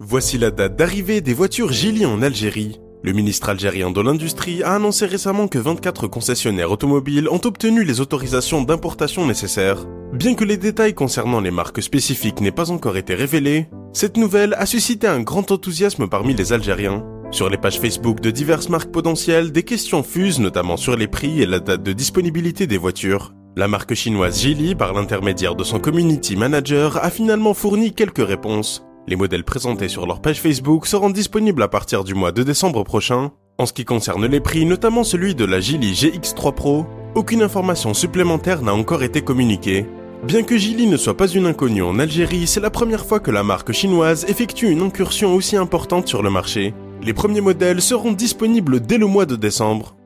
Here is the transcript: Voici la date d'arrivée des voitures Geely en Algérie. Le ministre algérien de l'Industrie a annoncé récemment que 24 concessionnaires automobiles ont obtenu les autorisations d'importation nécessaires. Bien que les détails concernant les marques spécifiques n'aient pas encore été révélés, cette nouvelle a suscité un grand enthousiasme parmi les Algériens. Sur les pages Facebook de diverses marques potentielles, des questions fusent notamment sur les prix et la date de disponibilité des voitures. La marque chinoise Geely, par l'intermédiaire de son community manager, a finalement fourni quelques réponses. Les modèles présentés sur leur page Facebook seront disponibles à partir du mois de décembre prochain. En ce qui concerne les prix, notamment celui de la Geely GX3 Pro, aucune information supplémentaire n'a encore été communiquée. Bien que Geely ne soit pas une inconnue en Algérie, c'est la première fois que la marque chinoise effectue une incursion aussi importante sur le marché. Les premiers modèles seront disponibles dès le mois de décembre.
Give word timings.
Voici 0.00 0.38
la 0.38 0.52
date 0.52 0.76
d'arrivée 0.76 1.20
des 1.20 1.34
voitures 1.34 1.72
Geely 1.72 2.06
en 2.06 2.22
Algérie. 2.22 2.78
Le 3.02 3.12
ministre 3.12 3.48
algérien 3.48 3.90
de 3.90 4.00
l'Industrie 4.00 4.62
a 4.62 4.76
annoncé 4.76 5.06
récemment 5.06 5.48
que 5.48 5.58
24 5.58 6.06
concessionnaires 6.06 6.70
automobiles 6.70 7.28
ont 7.28 7.40
obtenu 7.44 7.82
les 7.82 8.00
autorisations 8.00 8.62
d'importation 8.62 9.26
nécessaires. 9.26 9.86
Bien 10.12 10.36
que 10.36 10.44
les 10.44 10.56
détails 10.56 10.94
concernant 10.94 11.40
les 11.40 11.50
marques 11.50 11.82
spécifiques 11.82 12.40
n'aient 12.40 12.52
pas 12.52 12.70
encore 12.70 12.96
été 12.96 13.16
révélés, 13.16 13.66
cette 13.92 14.16
nouvelle 14.16 14.54
a 14.54 14.66
suscité 14.66 15.08
un 15.08 15.20
grand 15.20 15.50
enthousiasme 15.50 16.06
parmi 16.06 16.32
les 16.32 16.52
Algériens. 16.52 17.04
Sur 17.32 17.50
les 17.50 17.58
pages 17.58 17.80
Facebook 17.80 18.20
de 18.20 18.30
diverses 18.30 18.68
marques 18.68 18.92
potentielles, 18.92 19.50
des 19.50 19.64
questions 19.64 20.04
fusent 20.04 20.38
notamment 20.38 20.76
sur 20.76 20.96
les 20.96 21.08
prix 21.08 21.42
et 21.42 21.46
la 21.46 21.58
date 21.58 21.82
de 21.82 21.92
disponibilité 21.92 22.68
des 22.68 22.78
voitures. 22.78 23.34
La 23.56 23.66
marque 23.66 23.94
chinoise 23.94 24.40
Geely, 24.40 24.76
par 24.76 24.92
l'intermédiaire 24.92 25.56
de 25.56 25.64
son 25.64 25.80
community 25.80 26.36
manager, 26.36 27.04
a 27.04 27.10
finalement 27.10 27.52
fourni 27.52 27.94
quelques 27.94 28.24
réponses. 28.24 28.84
Les 29.08 29.16
modèles 29.16 29.42
présentés 29.42 29.88
sur 29.88 30.06
leur 30.06 30.20
page 30.20 30.38
Facebook 30.38 30.86
seront 30.86 31.08
disponibles 31.08 31.62
à 31.62 31.68
partir 31.68 32.04
du 32.04 32.12
mois 32.12 32.30
de 32.30 32.42
décembre 32.42 32.84
prochain. 32.84 33.30
En 33.56 33.64
ce 33.64 33.72
qui 33.72 33.86
concerne 33.86 34.26
les 34.26 34.38
prix, 34.38 34.66
notamment 34.66 35.02
celui 35.02 35.34
de 35.34 35.46
la 35.46 35.60
Geely 35.60 35.94
GX3 35.94 36.52
Pro, 36.52 36.84
aucune 37.14 37.40
information 37.40 37.94
supplémentaire 37.94 38.60
n'a 38.60 38.74
encore 38.74 39.02
été 39.02 39.22
communiquée. 39.22 39.86
Bien 40.24 40.42
que 40.42 40.58
Geely 40.58 40.86
ne 40.86 40.98
soit 40.98 41.16
pas 41.16 41.26
une 41.26 41.46
inconnue 41.46 41.82
en 41.82 41.98
Algérie, 41.98 42.46
c'est 42.46 42.60
la 42.60 42.68
première 42.68 43.06
fois 43.06 43.18
que 43.18 43.30
la 43.30 43.42
marque 43.42 43.72
chinoise 43.72 44.26
effectue 44.28 44.68
une 44.68 44.82
incursion 44.82 45.34
aussi 45.34 45.56
importante 45.56 46.06
sur 46.06 46.22
le 46.22 46.28
marché. 46.28 46.74
Les 47.02 47.14
premiers 47.14 47.40
modèles 47.40 47.80
seront 47.80 48.12
disponibles 48.12 48.78
dès 48.78 48.98
le 48.98 49.06
mois 49.06 49.24
de 49.24 49.36
décembre. 49.36 49.96